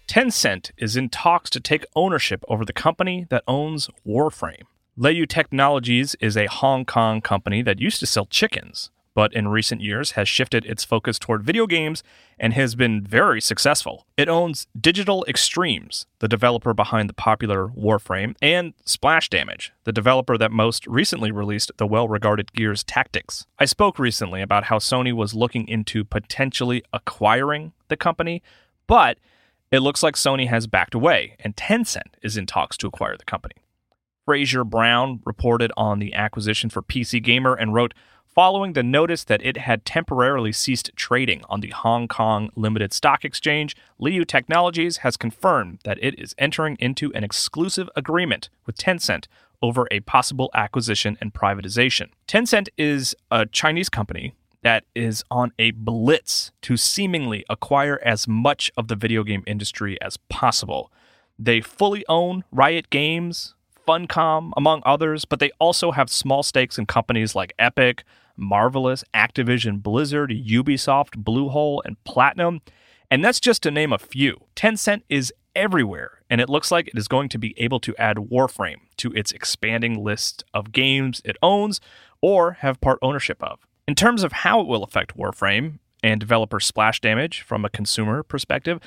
Tencent 0.05 0.71
is 0.77 0.97
in 0.97 1.07
talks 1.07 1.49
to 1.51 1.61
take 1.61 1.85
ownership 1.95 2.43
over 2.49 2.65
the 2.65 2.73
company 2.73 3.25
that 3.29 3.45
owns 3.47 3.89
Warframe. 4.05 4.63
Leyou 4.99 5.27
Technologies 5.29 6.15
is 6.19 6.35
a 6.35 6.47
Hong 6.47 6.83
Kong 6.83 7.21
company 7.21 7.61
that 7.61 7.79
used 7.79 8.01
to 8.01 8.05
sell 8.05 8.25
chickens, 8.25 8.91
but 9.15 9.33
in 9.33 9.47
recent 9.47 9.81
years 9.81 10.11
has 10.11 10.29
shifted 10.29 10.65
its 10.65 10.83
focus 10.83 11.17
toward 11.17 11.41
video 11.41 11.65
games 11.65 12.03
and 12.37 12.53
has 12.53 12.75
been 12.75 13.01
very 13.01 13.41
successful. 13.41 14.05
It 14.17 14.29
owns 14.29 14.67
Digital 14.79 15.25
Extremes, 15.27 16.05
the 16.19 16.27
developer 16.27 16.73
behind 16.73 17.09
the 17.09 17.13
popular 17.13 17.69
Warframe, 17.69 18.35
and 18.41 18.73
Splash 18.83 19.29
Damage, 19.29 19.71
the 19.85 19.93
developer 19.93 20.37
that 20.37 20.51
most 20.51 20.85
recently 20.85 21.31
released 21.31 21.71
the 21.77 21.87
well 21.87 22.07
regarded 22.07 22.53
Gears 22.53 22.83
Tactics. 22.83 23.47
I 23.57 23.65
spoke 23.65 23.97
recently 23.97 24.41
about 24.41 24.65
how 24.65 24.77
Sony 24.77 25.13
was 25.13 25.33
looking 25.33 25.67
into 25.67 26.03
potentially 26.03 26.83
acquiring 26.93 27.71
the 27.87 27.97
company, 27.97 28.43
but 28.85 29.17
it 29.71 29.79
looks 29.79 30.03
like 30.03 30.15
Sony 30.15 30.47
has 30.49 30.67
backed 30.67 30.93
away, 30.93 31.37
and 31.39 31.55
Tencent 31.55 32.15
is 32.21 32.35
in 32.35 32.45
talks 32.45 32.75
to 32.77 32.87
acquire 32.87 33.17
the 33.17 33.23
company. 33.23 33.55
Fraser 34.25 34.63
Brown 34.63 35.21
reported 35.25 35.71
on 35.77 35.99
the 35.99 36.13
acquisition 36.13 36.69
for 36.69 36.81
PC 36.81 37.21
Gamer 37.21 37.53
and 37.53 37.73
wrote, 37.73 37.93
Following 38.35 38.73
the 38.73 38.83
notice 38.83 39.23
that 39.23 39.41
it 39.45 39.55
had 39.55 39.85
temporarily 39.85 40.51
ceased 40.51 40.91
trading 40.97 41.41
on 41.47 41.61
the 41.61 41.69
Hong 41.69 42.09
Kong 42.09 42.49
Limited 42.53 42.91
Stock 42.91 43.23
Exchange, 43.23 43.77
Leyou 43.97 44.27
Technologies 44.27 44.97
has 44.97 45.15
confirmed 45.15 45.79
that 45.85 45.97
it 46.03 46.19
is 46.19 46.35
entering 46.37 46.75
into 46.81 47.13
an 47.13 47.23
exclusive 47.23 47.89
agreement 47.95 48.49
with 48.65 48.75
Tencent 48.77 49.27
over 49.61 49.87
a 49.89 50.01
possible 50.01 50.51
acquisition 50.53 51.17
and 51.21 51.33
privatization. 51.33 52.09
Tencent 52.27 52.67
is 52.77 53.15
a 53.31 53.45
Chinese 53.45 53.87
company 53.87 54.35
that 54.63 54.83
is 54.93 55.23
on 55.31 55.53
a 55.57 55.71
blitz 55.71 56.51
to 56.63 56.75
seemingly 56.75 57.45
acquire 57.49 58.01
as 58.03 58.27
much 58.27 58.69
of 58.75 58.89
the 58.89 58.97
video 58.97 59.23
game 59.23 59.45
industry 59.47 59.97
as 60.01 60.17
possible. 60.27 60.91
They 61.39 61.61
fully 61.61 62.03
own 62.09 62.43
Riot 62.51 62.89
Games, 62.89 63.55
Funcom, 63.87 64.51
among 64.57 64.81
others, 64.85 65.25
but 65.25 65.39
they 65.39 65.51
also 65.59 65.91
have 65.91 66.09
small 66.09 66.43
stakes 66.43 66.77
in 66.77 66.85
companies 66.85 67.35
like 67.35 67.53
Epic, 67.59 68.03
Marvelous, 68.37 69.03
Activision, 69.13 69.81
Blizzard, 69.81 70.31
Ubisoft, 70.31 71.23
Bluehole, 71.23 71.81
and 71.85 72.01
Platinum. 72.03 72.61
And 73.09 73.23
that's 73.23 73.39
just 73.39 73.63
to 73.63 73.71
name 73.71 73.93
a 73.93 73.97
few. 73.97 74.41
Tencent 74.55 75.03
is 75.09 75.33
everywhere, 75.55 76.21
and 76.29 76.41
it 76.41 76.49
looks 76.49 76.71
like 76.71 76.87
it 76.87 76.97
is 76.97 77.07
going 77.07 77.29
to 77.29 77.37
be 77.37 77.53
able 77.57 77.79
to 77.79 77.95
add 77.97 78.17
Warframe 78.17 78.81
to 78.97 79.11
its 79.13 79.31
expanding 79.31 80.03
list 80.03 80.43
of 80.53 80.71
games 80.71 81.21
it 81.23 81.37
owns 81.41 81.79
or 82.21 82.53
have 82.53 82.81
part 82.81 82.99
ownership 83.01 83.41
of. 83.41 83.59
In 83.87 83.95
terms 83.95 84.23
of 84.23 84.31
how 84.31 84.59
it 84.61 84.67
will 84.67 84.83
affect 84.83 85.17
Warframe 85.17 85.79
and 86.03 86.19
developer 86.19 86.59
splash 86.59 86.99
damage 86.99 87.41
from 87.41 87.63
a 87.63 87.69
consumer 87.69 88.23
perspective, 88.23 88.79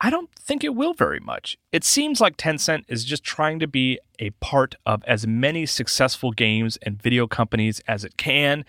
I 0.00 0.10
don't 0.10 0.30
think 0.34 0.64
it 0.64 0.74
will 0.74 0.92
very 0.92 1.20
much. 1.20 1.56
It 1.72 1.84
seems 1.84 2.20
like 2.20 2.36
Tencent 2.36 2.84
is 2.88 3.04
just 3.04 3.24
trying 3.24 3.58
to 3.60 3.66
be 3.66 3.98
a 4.18 4.30
part 4.30 4.74
of 4.84 5.02
as 5.04 5.26
many 5.26 5.66
successful 5.66 6.32
games 6.32 6.76
and 6.82 7.00
video 7.00 7.26
companies 7.26 7.80
as 7.86 8.04
it 8.04 8.16
can, 8.16 8.64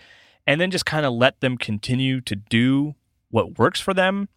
and 0.46 0.60
then 0.60 0.70
just 0.70 0.86
kind 0.86 1.04
of 1.04 1.12
let 1.12 1.40
them 1.40 1.58
continue 1.58 2.20
to 2.22 2.36
do 2.36 2.94
what 3.30 3.58
works 3.58 3.80
for 3.80 3.92
them. 3.92 4.28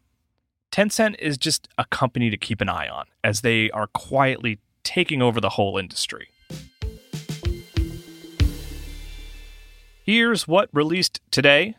Tencent 0.71 1.15
is 1.19 1.37
just 1.37 1.67
a 1.77 1.85
company 1.85 2.29
to 2.29 2.37
keep 2.37 2.61
an 2.61 2.69
eye 2.69 2.87
on 2.87 3.05
as 3.23 3.41
they 3.41 3.69
are 3.71 3.87
quietly 3.87 4.59
taking 4.83 5.21
over 5.21 5.39
the 5.39 5.49
whole 5.49 5.77
industry. 5.77 6.29
Here's 10.03 10.47
what 10.47 10.69
released 10.73 11.21
today 11.31 11.75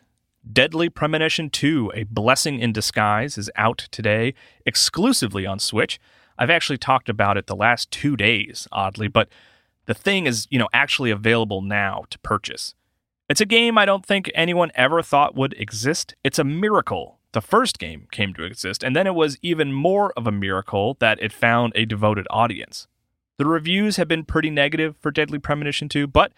Deadly 0.51 0.89
Premonition 0.89 1.51
2, 1.51 1.93
A 1.95 2.05
Blessing 2.05 2.59
in 2.59 2.73
Disguise, 2.73 3.37
is 3.37 3.51
out 3.57 3.89
today 3.91 4.35
exclusively 4.65 5.47
on 5.47 5.59
Switch. 5.59 6.01
I've 6.39 6.51
actually 6.51 6.79
talked 6.79 7.09
about 7.09 7.37
it 7.37 7.47
the 7.47 7.57
last 7.57 7.91
two 7.91 8.17
days, 8.17 8.67
oddly, 8.73 9.09
but 9.09 9.29
the 9.87 9.95
thing 9.95 10.27
is, 10.27 10.47
you 10.51 10.59
know, 10.59 10.69
actually 10.73 11.11
available 11.11 11.61
now 11.61 12.05
to 12.11 12.19
purchase. 12.21 12.75
It's 13.29 13.41
a 13.41 13.47
game 13.47 13.77
I 13.77 13.85
don't 13.85 14.05
think 14.05 14.31
anyone 14.35 14.73
ever 14.75 15.03
thought 15.03 15.35
would 15.35 15.55
exist. 15.59 16.15
It's 16.25 16.39
a 16.39 16.45
miracle 16.45 17.21
the 17.33 17.41
first 17.41 17.79
game 17.79 18.09
came 18.11 18.35
to 18.35 18.43
exist, 18.43 18.83
and 18.83 18.95
then 18.97 19.07
it 19.07 19.15
was 19.15 19.39
even 19.43 19.73
more 19.73 20.13
of 20.17 20.27
a 20.27 20.33
miracle 20.33 20.97
that 21.01 21.23
it 21.23 21.33
found 21.33 21.73
a 21.77 21.85
devoted 21.85 22.27
audience. 22.31 22.89
The 23.39 23.47
reviews 23.47 23.97
have 23.97 24.09
been 24.09 24.25
pretty 24.25 24.51
negative 24.51 24.97
for 24.99 25.11
Deadly 25.11 25.39
Premonition 25.39 25.89
2, 25.89 26.07
but 26.07 26.33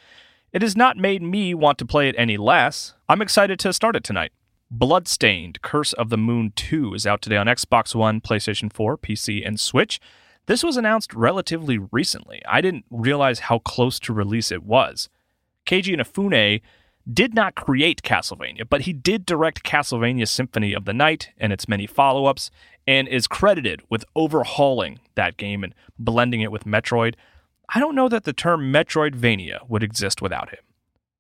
it 0.53 0.63
has 0.63 0.77
not 0.77 0.97
made 0.97 1.23
me 1.23 1.55
want 1.55 1.79
to 1.79 1.87
play 1.87 2.09
it 2.09 2.15
any 2.19 2.37
less. 2.37 2.95
I'm 3.09 3.23
excited 3.23 3.59
to 3.61 3.73
start 3.73 3.97
it 3.97 4.05
tonight. 4.05 4.33
Bloodstained 4.71 5.61
Curse 5.63 5.93
of 5.95 6.09
the 6.09 6.19
Moon 6.19 6.53
2 6.57 6.95
is 6.95 7.07
out 7.07 7.23
today 7.23 7.37
on 7.37 7.47
Xbox 7.47 7.95
One, 7.95 8.21
PlayStation 8.21 8.73
4, 8.73 8.97
PC, 8.99 9.47
and 9.47 9.59
Switch. 9.59 10.01
This 10.47 10.63
was 10.63 10.77
announced 10.77 11.15
relatively 11.15 11.79
recently. 11.79 12.43
I 12.47 12.61
didn't 12.61 12.85
realize 12.91 13.41
how 13.41 13.61
close 13.61 13.99
to 14.01 14.13
release 14.13 14.51
it 14.51 14.63
was. 14.63 15.09
Keiji 15.67 15.97
Inafune 15.97 16.61
did 17.11 17.35
not 17.35 17.55
create 17.55 18.03
Castlevania, 18.03 18.69
but 18.69 18.83
he 18.83 18.93
did 18.93 19.27
direct 19.27 19.63
Castlevania 19.63 20.29
Symphony 20.29 20.75
of 20.75 20.85
the 20.85 20.93
Night 20.93 21.31
and 21.39 21.53
its 21.53 21.69
many 21.69 21.87
follow 21.87 22.27
ups, 22.27 22.51
and 22.87 23.09
is 23.09 23.27
credited 23.27 23.83
with 23.89 24.05
overhauling 24.17 25.01
that 25.15 25.37
game 25.37 25.63
and 25.65 25.75
blending 25.99 26.41
it 26.41 26.53
with 26.53 26.65
Metroid. 26.65 27.15
I 27.75 27.81
don't 27.81 27.95
know 27.95 28.09
that 28.11 28.25
the 28.25 28.35
term 28.35 28.71
Metroidvania 28.71 29.69
would 29.69 29.83
exist 29.83 30.21
without 30.21 30.51
him. 30.51 30.59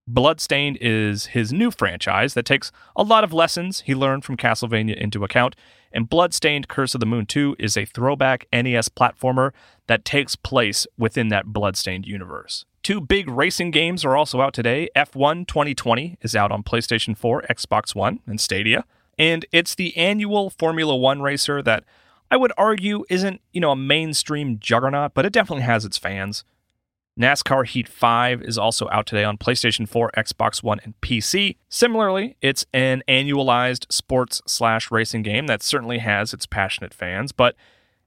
Bloodstained 0.06 0.76
is 0.80 1.26
his 1.26 1.52
new 1.52 1.70
franchise 1.70 2.34
that 2.34 2.44
takes 2.44 2.70
a 2.94 3.02
lot 3.02 3.24
of 3.24 3.32
lessons 3.32 3.82
he 3.82 3.94
learned 3.94 4.24
from 4.24 4.36
Castlevania 4.36 4.96
into 4.96 5.24
account, 5.24 5.56
and 5.92 6.10
Bloodstained 6.10 6.68
Curse 6.68 6.94
of 6.94 7.00
the 7.00 7.06
Moon 7.06 7.24
2 7.24 7.56
is 7.58 7.76
a 7.76 7.86
throwback 7.86 8.46
NES 8.52 8.90
platformer 8.90 9.52
that 9.86 10.04
takes 10.04 10.36
place 10.36 10.86
within 10.98 11.28
that 11.28 11.46
Bloodstained 11.46 12.04
universe. 12.04 12.66
Two 12.82 13.00
big 13.00 13.30
racing 13.30 13.70
games 13.70 14.04
are 14.04 14.16
also 14.16 14.40
out 14.42 14.52
today. 14.52 14.88
F1 14.94 15.46
2020 15.46 16.18
is 16.20 16.36
out 16.36 16.52
on 16.52 16.64
PlayStation 16.64 17.16
4, 17.16 17.44
Xbox 17.48 17.94
One, 17.94 18.20
and 18.26 18.40
Stadia, 18.40 18.84
and 19.18 19.46
it's 19.52 19.74
the 19.74 19.96
annual 19.96 20.50
Formula 20.50 20.96
One 20.96 21.22
racer 21.22 21.62
that 21.62 21.84
I 22.32 22.36
would 22.36 22.52
argue 22.56 23.04
isn't, 23.10 23.42
you 23.52 23.60
know, 23.60 23.72
a 23.72 23.76
mainstream 23.76 24.58
juggernaut, 24.58 25.12
but 25.12 25.26
it 25.26 25.34
definitely 25.34 25.64
has 25.64 25.84
its 25.84 25.98
fans. 25.98 26.44
NASCAR 27.20 27.66
Heat 27.66 27.86
5 27.86 28.40
is 28.40 28.56
also 28.56 28.88
out 28.88 29.04
today 29.04 29.22
on 29.22 29.36
PlayStation 29.36 29.86
4, 29.86 30.12
Xbox 30.16 30.62
One, 30.62 30.80
and 30.82 30.98
PC. 31.02 31.58
Similarly, 31.68 32.38
it's 32.40 32.64
an 32.72 33.02
annualized 33.06 33.92
sports 33.92 34.40
slash 34.46 34.90
racing 34.90 35.20
game 35.20 35.46
that 35.46 35.62
certainly 35.62 35.98
has 35.98 36.32
its 36.32 36.46
passionate 36.46 36.94
fans, 36.94 37.32
but 37.32 37.54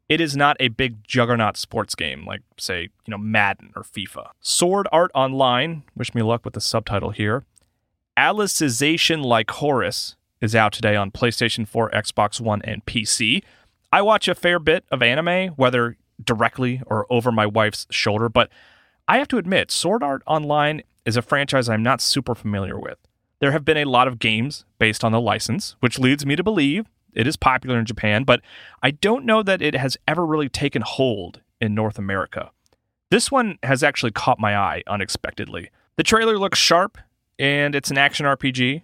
it 0.09 0.19
is 0.19 0.35
not 0.35 0.57
a 0.59 0.69
big 0.69 1.03
juggernaut 1.03 1.55
sports 1.55 1.93
game 1.93 2.25
like, 2.25 2.41
say, 2.57 2.89
you 3.05 3.11
know, 3.11 3.19
Madden 3.19 3.73
or 3.75 3.83
FIFA. 3.83 4.29
Sword 4.41 4.87
Art 4.91 5.11
Online, 5.13 5.83
wish 5.95 6.15
me 6.15 6.23
luck 6.23 6.43
with 6.43 6.55
the 6.55 6.61
subtitle 6.61 7.11
here. 7.11 7.43
Alicization 8.17 9.23
Lycoris 9.23 10.15
is 10.41 10.55
out 10.55 10.73
today 10.73 10.95
on 10.95 11.11
PlayStation 11.11 11.67
4, 11.67 11.91
Xbox 11.91 12.41
One, 12.41 12.63
and 12.63 12.83
PC. 12.85 13.43
I 13.91 14.01
watch 14.01 14.27
a 14.27 14.35
fair 14.35 14.59
bit 14.59 14.85
of 14.91 15.01
anime, 15.01 15.53
whether 15.55 15.97
directly 16.23 16.81
or 16.87 17.05
over 17.09 17.31
my 17.31 17.45
wife's 17.45 17.87
shoulder, 17.89 18.29
but 18.29 18.49
I 19.07 19.17
have 19.17 19.27
to 19.29 19.37
admit, 19.37 19.71
Sword 19.71 20.03
Art 20.03 20.23
Online 20.25 20.81
is 21.05 21.17
a 21.17 21.21
franchise 21.21 21.69
I'm 21.69 21.83
not 21.83 22.01
super 22.01 22.35
familiar 22.35 22.79
with. 22.79 22.97
There 23.39 23.51
have 23.51 23.65
been 23.65 23.77
a 23.77 23.85
lot 23.85 24.07
of 24.07 24.17
games 24.17 24.65
based 24.79 25.03
on 25.03 25.11
the 25.11 25.21
license, 25.21 25.75
which 25.79 25.99
leads 25.99 26.25
me 26.25 26.35
to 26.35 26.43
believe 26.43 26.85
it 27.13 27.27
is 27.27 27.37
popular 27.37 27.79
in 27.79 27.85
Japan, 27.85 28.23
but 28.23 28.41
I 28.83 28.91
don't 28.91 29.25
know 29.25 29.41
that 29.41 29.61
it 29.61 29.75
has 29.75 29.97
ever 30.07 30.25
really 30.25 30.49
taken 30.49 30.81
hold 30.81 31.41
in 31.61 31.73
North 31.73 31.97
America. 31.97 32.51
This 33.09 33.31
one 33.31 33.57
has 33.63 33.83
actually 33.83 34.11
caught 34.11 34.39
my 34.39 34.55
eye 34.57 34.83
unexpectedly. 34.87 35.69
The 35.95 36.03
trailer 36.03 36.37
looks 36.37 36.59
sharp, 36.59 36.97
and 37.39 37.73
it's 37.75 37.89
an 37.89 37.97
action 37.97 38.25
RPG. 38.25 38.81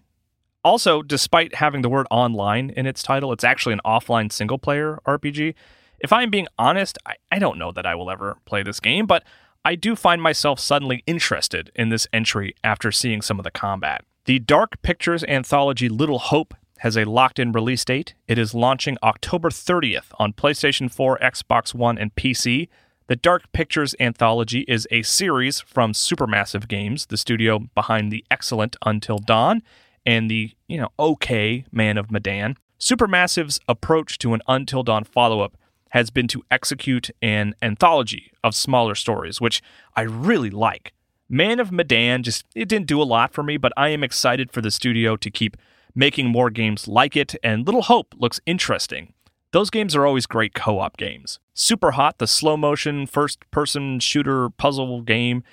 Also, 0.64 1.02
despite 1.02 1.56
having 1.56 1.82
the 1.82 1.90
word 1.90 2.06
online 2.12 2.70
in 2.70 2.86
its 2.86 3.02
title, 3.02 3.32
it's 3.32 3.44
actually 3.44 3.74
an 3.74 3.82
offline 3.84 4.32
single 4.32 4.60
player 4.60 5.00
RPG. 5.08 5.56
If 6.00 6.14
I'm 6.14 6.30
being 6.30 6.48
honest, 6.58 6.98
I, 7.06 7.16
I 7.32 7.40
don't 7.40 7.58
know 7.58 7.72
that 7.72 7.86
I 7.86 7.96
will 7.96 8.12
ever 8.12 8.38
play 8.46 8.62
this 8.62 8.80
game, 8.80 9.06
but 9.06 9.24
I 9.66 9.76
do 9.76 9.96
find 9.96 10.22
myself 10.22 10.60
suddenly 10.60 11.04
interested 11.08 11.72
in 11.76 11.90
this 11.90 12.08
entry 12.14 12.56
after 12.64 12.92
seeing 12.92 13.22
some 13.22 13.40
of 13.40 13.44
the 13.44 13.52
combat. 13.52 14.04
The 14.26 14.40
Dark 14.40 14.82
Pictures 14.84 15.24
anthology 15.24 15.90
Little 15.90 16.20
Hope 16.20 16.54
has 16.80 16.98
a 16.98 17.06
locked 17.06 17.40
in 17.40 17.52
release 17.52 17.86
date. 17.86 18.14
It 18.28 18.38
is 18.38 18.54
launching 18.54 18.98
October 19.04 19.50
30th 19.50 20.12
on 20.20 20.34
PlayStation 20.34 20.92
4, 20.92 21.20
Xbox 21.20 21.74
One, 21.76 21.98
and 21.98 22.14
PC. 22.16 22.70
The 23.08 23.16
Dark 23.16 23.52
Pictures 23.52 23.94
anthology 24.00 24.62
is 24.68 24.88
a 24.90 25.04
series 25.04 25.60
from 25.60 25.94
Supermassive 25.94 26.68
Games, 26.68 27.08
the 27.08 27.18
studio 27.18 27.60
behind 27.76 28.12
the 28.12 28.26
excellent 28.32 28.78
Until 28.84 29.20
Dawn 29.20 29.62
and 30.06 30.30
the, 30.30 30.52
you 30.68 30.78
know, 30.78 30.90
okay 31.00 31.66
Man 31.72 31.98
of 31.98 32.12
Medan. 32.12 32.58
Supermassive's 32.80 33.60
approach 33.68 34.18
to 34.20 34.34
an 34.34 34.42
Until 34.48 34.84
Dawn 34.84 35.04
follow 35.04 35.42
up 35.42 35.56
has 35.90 36.10
been 36.10 36.28
to 36.30 36.42
execute 36.50 37.10
an 37.22 37.54
anthology 37.62 38.32
of 38.44 38.56
smaller 38.56 38.96
stories, 38.96 39.40
which 39.40 39.62
I 39.96 40.02
really 40.02 40.50
like. 40.50 40.94
Man 41.30 41.60
of 41.60 41.72
Medan 41.72 42.24
just 42.24 42.46
it 42.56 42.68
didn't 42.68 42.88
do 42.88 43.02
a 43.02 43.04
lot 43.04 43.34
for 43.34 43.44
me, 43.44 43.58
but 43.58 43.72
I 43.78 43.90
am 43.90 44.04
excited 44.04 44.52
for 44.52 44.62
the 44.62 44.72
studio 44.72 45.16
to 45.18 45.30
keep 45.30 45.56
making 45.96 46.28
more 46.28 46.50
games 46.50 46.88
like 46.88 47.16
it, 47.16 47.36
and 47.44 47.66
Little 47.66 47.84
Hope 47.84 48.16
looks 48.18 48.40
interesting. 48.46 49.14
Those 49.52 49.70
games 49.70 49.96
are 49.96 50.06
always 50.06 50.26
great 50.26 50.54
co 50.54 50.80
op 50.80 50.98
games. 50.98 51.40
Super 51.54 51.92
Hot, 51.92 52.18
the 52.18 52.28
slow 52.28 52.56
motion 52.56 53.06
first 53.06 53.40
person 53.52 54.00
shooter 54.00 54.50
puzzle 54.50 55.02
game, 55.02 55.44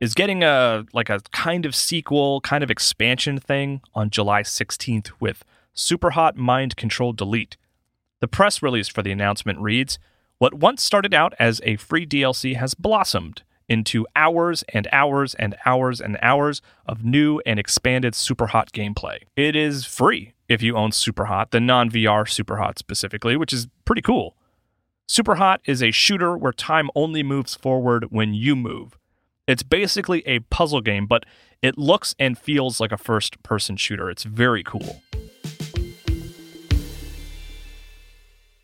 is 0.00 0.14
getting 0.14 0.42
a 0.42 0.84
like 0.92 1.10
a 1.10 1.20
kind 1.32 1.66
of 1.66 1.74
sequel, 1.74 2.40
kind 2.40 2.62
of 2.62 2.70
expansion 2.70 3.38
thing 3.38 3.80
on 3.94 4.10
July 4.10 4.42
16th 4.42 5.10
with 5.20 5.44
Super 5.72 6.10
Hot 6.10 6.36
Mind 6.36 6.76
Control 6.76 7.12
Delete. 7.12 7.56
The 8.20 8.28
press 8.28 8.62
release 8.62 8.88
for 8.88 9.02
the 9.02 9.12
announcement 9.12 9.60
reads 9.60 9.98
What 10.38 10.54
once 10.54 10.82
started 10.82 11.14
out 11.14 11.34
as 11.38 11.60
a 11.64 11.76
free 11.76 12.06
DLC 12.06 12.56
has 12.56 12.74
blossomed 12.74 13.42
into 13.68 14.06
hours 14.16 14.64
and 14.72 14.88
hours 14.92 15.34
and 15.34 15.54
hours 15.66 16.00
and 16.00 16.18
hours 16.22 16.62
of 16.86 17.04
new 17.04 17.40
and 17.44 17.58
expanded 17.58 18.14
Superhot 18.14 18.70
gameplay. 18.70 19.18
It 19.36 19.54
is 19.54 19.84
free 19.84 20.32
if 20.48 20.62
you 20.62 20.76
own 20.76 20.90
Superhot, 20.90 21.50
the 21.50 21.60
non 21.60 21.90
VR 21.90 22.24
Superhot 22.24 22.78
specifically, 22.78 23.36
which 23.36 23.52
is 23.52 23.68
pretty 23.84 24.02
cool. 24.02 24.36
Superhot 25.08 25.58
is 25.64 25.82
a 25.82 25.90
shooter 25.90 26.36
where 26.36 26.52
time 26.52 26.90
only 26.94 27.22
moves 27.22 27.54
forward 27.54 28.06
when 28.10 28.34
you 28.34 28.54
move. 28.54 28.98
It's 29.48 29.62
basically 29.62 30.22
a 30.26 30.40
puzzle 30.40 30.82
game, 30.82 31.06
but 31.06 31.24
it 31.62 31.78
looks 31.78 32.14
and 32.18 32.36
feels 32.36 32.80
like 32.80 32.92
a 32.92 32.98
first 32.98 33.42
person 33.42 33.78
shooter. 33.78 34.10
It's 34.10 34.24
very 34.24 34.62
cool. 34.62 35.02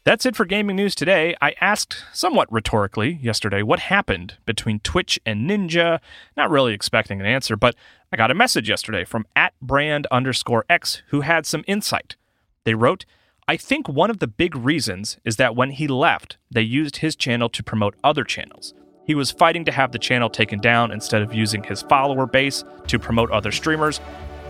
That's 0.04 0.26
it 0.26 0.36
for 0.36 0.44
gaming 0.44 0.76
news 0.76 0.94
today. 0.94 1.34
I 1.40 1.54
asked 1.62 2.04
somewhat 2.12 2.52
rhetorically 2.52 3.18
yesterday 3.22 3.62
what 3.62 3.80
happened 3.80 4.36
between 4.44 4.80
Twitch 4.80 5.18
and 5.24 5.48
Ninja, 5.48 6.00
not 6.36 6.50
really 6.50 6.74
expecting 6.74 7.18
an 7.18 7.26
answer, 7.26 7.56
but 7.56 7.74
I 8.12 8.18
got 8.18 8.30
a 8.30 8.34
message 8.34 8.68
yesterday 8.68 9.06
from 9.06 9.26
at 9.34 9.54
brand 9.62 10.06
underscore 10.10 10.66
X 10.68 11.02
who 11.08 11.22
had 11.22 11.46
some 11.46 11.64
insight. 11.66 12.16
They 12.64 12.74
wrote, 12.74 13.06
I 13.48 13.56
think 13.56 13.88
one 13.88 14.10
of 14.10 14.18
the 14.18 14.26
big 14.26 14.54
reasons 14.54 15.16
is 15.24 15.36
that 15.36 15.56
when 15.56 15.70
he 15.70 15.88
left, 15.88 16.36
they 16.50 16.60
used 16.60 16.98
his 16.98 17.16
channel 17.16 17.48
to 17.48 17.62
promote 17.62 17.94
other 18.04 18.24
channels. 18.24 18.74
He 19.04 19.14
was 19.14 19.30
fighting 19.30 19.64
to 19.66 19.72
have 19.72 19.92
the 19.92 19.98
channel 19.98 20.30
taken 20.30 20.60
down 20.60 20.90
instead 20.90 21.22
of 21.22 21.34
using 21.34 21.62
his 21.62 21.82
follower 21.82 22.26
base 22.26 22.64
to 22.86 22.98
promote 22.98 23.30
other 23.30 23.52
streamers. 23.52 24.00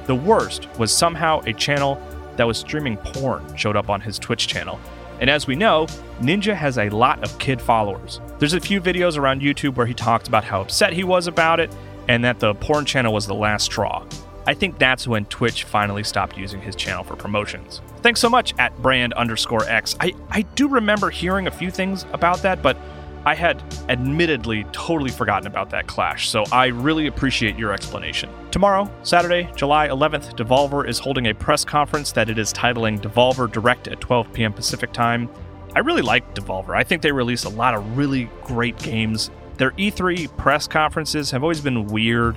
The 0.06 0.14
worst 0.14 0.68
was 0.78 0.92
somehow 0.92 1.40
a 1.46 1.52
channel 1.52 2.00
that 2.36 2.46
was 2.46 2.58
streaming 2.58 2.96
porn 2.98 3.56
showed 3.56 3.76
up 3.76 3.90
on 3.90 4.00
his 4.00 4.18
Twitch 4.18 4.46
channel 4.46 4.78
and 5.20 5.30
as 5.30 5.46
we 5.46 5.54
know, 5.54 5.86
Ninja 6.20 6.54
has 6.54 6.78
a 6.78 6.88
lot 6.90 7.22
of 7.22 7.38
kid 7.38 7.60
followers. 7.60 8.20
There's 8.38 8.52
a 8.52 8.60
few 8.60 8.80
videos 8.80 9.16
around 9.16 9.42
YouTube 9.42 9.76
where 9.76 9.86
he 9.86 9.94
talked 9.94 10.28
about 10.28 10.44
how 10.44 10.60
upset 10.60 10.92
he 10.92 11.04
was 11.04 11.26
about 11.26 11.60
it 11.60 11.74
and 12.08 12.24
that 12.24 12.40
the 12.40 12.54
porn 12.54 12.84
channel 12.84 13.12
was 13.12 13.26
the 13.26 13.34
last 13.34 13.64
straw. 13.64 14.04
I 14.46 14.52
think 14.52 14.78
that's 14.78 15.08
when 15.08 15.24
Twitch 15.26 15.64
finally 15.64 16.04
stopped 16.04 16.36
using 16.36 16.60
his 16.60 16.76
channel 16.76 17.02
for 17.02 17.16
promotions. 17.16 17.80
Thanks 18.02 18.20
so 18.20 18.28
much 18.28 18.52
at 18.58 18.76
brand 18.82 19.14
underscore 19.14 19.64
X. 19.64 19.96
I, 20.00 20.12
I 20.28 20.42
do 20.42 20.68
remember 20.68 21.08
hearing 21.08 21.46
a 21.46 21.50
few 21.50 21.70
things 21.70 22.04
about 22.12 22.42
that, 22.42 22.60
but 22.60 22.76
I 23.26 23.34
had 23.34 23.62
admittedly 23.88 24.64
totally 24.72 25.10
forgotten 25.10 25.46
about 25.46 25.70
that 25.70 25.86
clash, 25.86 26.28
so 26.28 26.44
I 26.52 26.66
really 26.66 27.06
appreciate 27.06 27.56
your 27.56 27.72
explanation. 27.72 28.28
Tomorrow, 28.50 28.90
Saturday, 29.02 29.50
July 29.56 29.88
11th, 29.88 30.36
Devolver 30.36 30.86
is 30.86 30.98
holding 30.98 31.28
a 31.28 31.34
press 31.34 31.64
conference 31.64 32.12
that 32.12 32.28
it 32.28 32.38
is 32.38 32.52
titling 32.52 33.00
Devolver 33.00 33.50
Direct 33.50 33.88
at 33.88 34.00
12 34.00 34.30
p.m. 34.34 34.52
Pacific 34.52 34.92
Time. 34.92 35.30
I 35.74 35.78
really 35.78 36.02
like 36.02 36.34
Devolver. 36.34 36.76
I 36.76 36.84
think 36.84 37.00
they 37.00 37.12
release 37.12 37.44
a 37.44 37.48
lot 37.48 37.74
of 37.74 37.96
really 37.96 38.28
great 38.42 38.78
games. 38.78 39.30
Their 39.56 39.70
E3 39.72 40.36
press 40.36 40.68
conferences 40.68 41.30
have 41.30 41.42
always 41.42 41.62
been 41.62 41.86
weird 41.86 42.36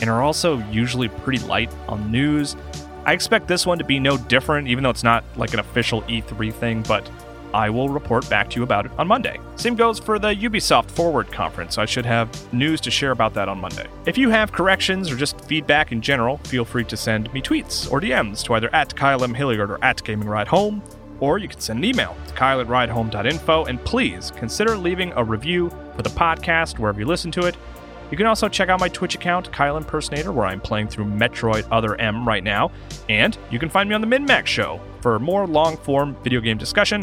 and 0.00 0.08
are 0.08 0.22
also 0.22 0.58
usually 0.70 1.08
pretty 1.08 1.44
light 1.44 1.70
on 1.88 2.10
news. 2.10 2.56
I 3.04 3.12
expect 3.12 3.48
this 3.48 3.66
one 3.66 3.78
to 3.78 3.84
be 3.84 3.98
no 3.98 4.16
different, 4.16 4.68
even 4.68 4.82
though 4.82 4.90
it's 4.90 5.04
not 5.04 5.24
like 5.36 5.52
an 5.52 5.60
official 5.60 6.02
E3 6.02 6.54
thing, 6.54 6.82
but 6.88 7.08
I 7.54 7.70
will 7.70 7.88
report 7.88 8.28
back 8.30 8.50
to 8.50 8.56
you 8.56 8.62
about 8.62 8.86
it 8.86 8.92
on 8.98 9.06
Monday. 9.06 9.38
Same 9.56 9.74
goes 9.74 9.98
for 9.98 10.18
the 10.18 10.28
Ubisoft 10.28 10.90
Forward 10.90 11.30
conference. 11.30 11.78
I 11.78 11.84
should 11.84 12.06
have 12.06 12.52
news 12.52 12.80
to 12.82 12.90
share 12.90 13.10
about 13.10 13.34
that 13.34 13.48
on 13.48 13.60
Monday. 13.60 13.86
If 14.06 14.18
you 14.18 14.30
have 14.30 14.52
corrections 14.52 15.10
or 15.10 15.16
just 15.16 15.40
feedback 15.42 15.92
in 15.92 16.00
general, 16.00 16.38
feel 16.38 16.64
free 16.64 16.84
to 16.84 16.96
send 16.96 17.32
me 17.32 17.42
tweets 17.42 17.90
or 17.90 18.00
DMs 18.00 18.44
to 18.44 18.54
either 18.54 18.74
at 18.74 18.94
Kyle 18.96 19.22
M. 19.22 19.34
Hilliard 19.34 19.70
or 19.70 19.84
at 19.84 20.02
Gaming 20.02 20.28
Ride 20.28 20.48
Home, 20.48 20.82
or 21.20 21.38
you 21.38 21.48
can 21.48 21.60
send 21.60 21.78
an 21.78 21.84
email 21.84 22.16
to 22.26 22.34
kyle 22.34 22.60
at 22.60 22.66
ridehome.info, 22.66 23.66
and 23.66 23.82
please 23.84 24.32
consider 24.32 24.76
leaving 24.76 25.12
a 25.14 25.22
review 25.22 25.70
for 25.94 26.02
the 26.02 26.10
podcast 26.10 26.78
wherever 26.78 26.98
you 26.98 27.06
listen 27.06 27.30
to 27.30 27.46
it. 27.46 27.56
You 28.10 28.18
can 28.18 28.26
also 28.26 28.46
check 28.46 28.68
out 28.68 28.78
my 28.78 28.88
Twitch 28.88 29.14
account, 29.14 29.50
Kyle 29.52 29.78
Impersonator, 29.78 30.32
where 30.32 30.44
I'm 30.44 30.60
playing 30.60 30.88
through 30.88 31.06
Metroid 31.06 31.66
Other 31.70 31.98
M 31.98 32.28
right 32.28 32.44
now. 32.44 32.70
And 33.08 33.38
you 33.50 33.58
can 33.58 33.70
find 33.70 33.88
me 33.88 33.94
on 33.94 34.02
the 34.02 34.06
MinMax 34.06 34.44
Show 34.44 34.80
for 35.00 35.18
more 35.18 35.46
long 35.46 35.78
form 35.78 36.14
video 36.22 36.40
game 36.40 36.58
discussion 36.58 37.00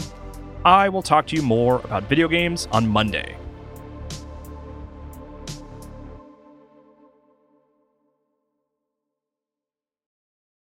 I 0.65 0.89
will 0.89 1.01
talk 1.01 1.25
to 1.27 1.35
you 1.35 1.41
more 1.41 1.77
about 1.85 2.03
video 2.03 2.27
games 2.27 2.67
on 2.71 2.87
Monday. 2.87 3.38